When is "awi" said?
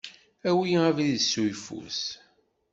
0.49-0.71